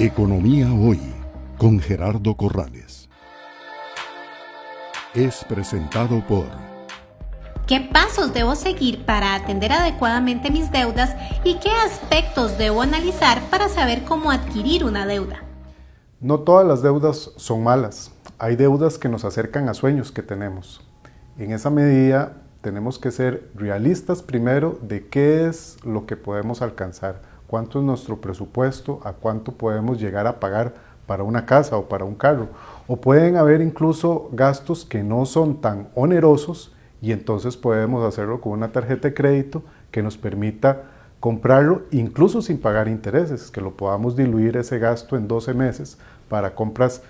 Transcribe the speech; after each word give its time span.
Economía 0.00 0.72
Hoy 0.72 1.00
con 1.58 1.80
Gerardo 1.80 2.36
Corrales. 2.36 3.08
Es 5.12 5.44
presentado 5.44 6.24
por... 6.24 6.46
¿Qué 7.66 7.80
pasos 7.92 8.32
debo 8.32 8.54
seguir 8.54 9.04
para 9.04 9.34
atender 9.34 9.72
adecuadamente 9.72 10.52
mis 10.52 10.70
deudas 10.70 11.16
y 11.42 11.56
qué 11.56 11.70
aspectos 11.84 12.56
debo 12.58 12.82
analizar 12.82 13.42
para 13.50 13.68
saber 13.68 14.04
cómo 14.04 14.30
adquirir 14.30 14.84
una 14.84 15.04
deuda? 15.04 15.42
No 16.20 16.38
todas 16.38 16.64
las 16.64 16.80
deudas 16.80 17.32
son 17.36 17.64
malas. 17.64 18.12
Hay 18.38 18.54
deudas 18.54 18.98
que 18.98 19.08
nos 19.08 19.24
acercan 19.24 19.68
a 19.68 19.74
sueños 19.74 20.12
que 20.12 20.22
tenemos. 20.22 20.80
En 21.38 21.50
esa 21.50 21.70
medida 21.70 22.36
tenemos 22.60 23.00
que 23.00 23.10
ser 23.10 23.50
realistas 23.56 24.22
primero 24.22 24.78
de 24.80 25.08
qué 25.08 25.48
es 25.48 25.76
lo 25.82 26.06
que 26.06 26.16
podemos 26.16 26.62
alcanzar 26.62 27.20
cuánto 27.48 27.80
es 27.80 27.84
nuestro 27.84 28.20
presupuesto, 28.20 29.00
a 29.02 29.14
cuánto 29.14 29.52
podemos 29.52 29.98
llegar 29.98 30.28
a 30.28 30.38
pagar 30.38 30.74
para 31.06 31.24
una 31.24 31.46
casa 31.46 31.76
o 31.76 31.88
para 31.88 32.04
un 32.04 32.14
carro. 32.14 32.48
O 32.86 32.96
pueden 32.96 33.36
haber 33.36 33.60
incluso 33.60 34.28
gastos 34.32 34.84
que 34.84 35.02
no 35.02 35.26
son 35.26 35.60
tan 35.60 35.88
onerosos 35.96 36.72
y 37.00 37.10
entonces 37.12 37.56
podemos 37.56 38.04
hacerlo 38.04 38.40
con 38.40 38.52
una 38.52 38.70
tarjeta 38.70 39.08
de 39.08 39.14
crédito 39.14 39.62
que 39.90 40.02
nos 40.02 40.16
permita 40.16 40.82
comprarlo 41.18 41.82
incluso 41.90 42.42
sin 42.42 42.60
pagar 42.60 42.86
intereses, 42.86 43.50
que 43.50 43.60
lo 43.60 43.72
podamos 43.72 44.14
diluir 44.14 44.56
ese 44.56 44.78
gasto 44.78 45.16
en 45.16 45.26
12 45.26 45.54
meses 45.54 45.98
para 46.28 46.54
compras 46.54 47.02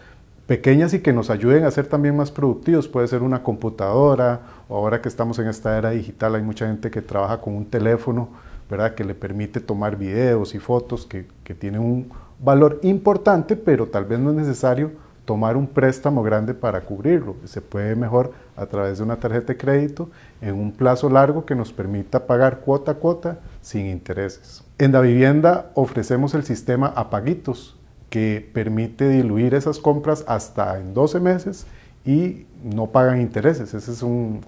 pequeñas 0.46 0.94
y 0.94 1.00
que 1.00 1.12
nos 1.12 1.28
ayuden 1.28 1.64
a 1.64 1.70
ser 1.70 1.88
también 1.88 2.16
más 2.16 2.30
productivos. 2.30 2.88
Puede 2.88 3.08
ser 3.08 3.22
una 3.22 3.42
computadora 3.42 4.40
o 4.68 4.76
ahora 4.76 5.02
que 5.02 5.08
estamos 5.08 5.38
en 5.40 5.48
esta 5.48 5.76
era 5.76 5.90
digital 5.90 6.36
hay 6.36 6.42
mucha 6.42 6.66
gente 6.66 6.90
que 6.90 7.02
trabaja 7.02 7.40
con 7.40 7.54
un 7.54 7.66
teléfono 7.66 8.28
¿verdad? 8.70 8.94
que 8.94 9.04
le 9.04 9.14
permite 9.14 9.60
tomar 9.60 9.96
videos 9.96 10.54
y 10.54 10.58
fotos 10.58 11.06
que, 11.06 11.26
que 11.44 11.54
tienen 11.54 11.80
un 11.80 12.10
valor 12.38 12.78
importante, 12.82 13.56
pero 13.56 13.86
tal 13.86 14.04
vez 14.04 14.18
no 14.18 14.30
es 14.30 14.36
necesario 14.36 14.90
tomar 15.28 15.58
un 15.58 15.66
préstamo 15.66 16.22
grande 16.22 16.54
para 16.54 16.80
cubrirlo. 16.80 17.36
Se 17.44 17.60
puede 17.60 17.94
mejor 17.94 18.32
a 18.56 18.64
través 18.64 18.96
de 18.96 19.04
una 19.04 19.16
tarjeta 19.16 19.52
de 19.52 19.58
crédito 19.58 20.08
en 20.40 20.54
un 20.54 20.72
plazo 20.72 21.10
largo 21.10 21.44
que 21.44 21.54
nos 21.54 21.70
permita 21.70 22.26
pagar 22.26 22.60
cuota 22.60 22.92
a 22.92 22.94
cuota 22.94 23.38
sin 23.60 23.86
intereses. 23.86 24.64
En 24.78 24.92
la 24.92 25.02
vivienda 25.02 25.70
ofrecemos 25.74 26.34
el 26.34 26.44
sistema 26.44 26.94
Apaguitos, 26.96 27.76
que 28.08 28.48
permite 28.54 29.06
diluir 29.06 29.52
esas 29.52 29.78
compras 29.78 30.24
hasta 30.26 30.78
en 30.78 30.94
12 30.94 31.20
meses 31.20 31.66
y 32.06 32.46
no 32.64 32.86
pagan 32.86 33.20
intereses. 33.20 33.74
Ese 33.74 33.92
es 33.92 34.02
un, 34.02 34.40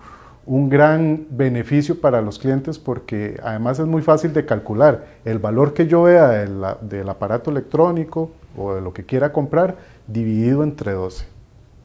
un 0.47 0.69
gran 0.69 1.27
beneficio 1.31 2.01
para 2.01 2.23
los 2.23 2.39
clientes 2.39 2.79
porque 2.79 3.39
además 3.43 3.79
es 3.79 3.87
muy 3.87 4.03
fácil 4.03 4.33
de 4.33 4.47
calcular. 4.47 5.07
El 5.25 5.39
valor 5.39 5.75
que 5.75 5.87
yo 5.87 6.03
vea 6.03 6.29
del, 6.29 7.09
aparato 7.09 7.51
electrónico 7.51 8.33
o 8.57 8.75
de 8.75 8.81
lo 8.81 8.93
que 8.93 9.05
quiera 9.05 9.33
comprar 9.33 9.77
dividido 10.07 10.65
entre 10.65 10.93
12. 10.93 11.27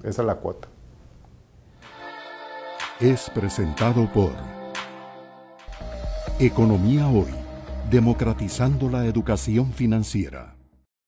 Esa 0.03 0.21
es 0.21 0.25
la 0.25 0.35
cuota. 0.35 0.67
Es 2.99 3.29
presentado 3.29 4.11
por 4.13 4.31
Economía 6.39 7.07
Hoy, 7.07 7.33
democratizando 7.89 8.89
la 8.89 9.05
educación 9.05 9.71
financiera. 9.73 10.54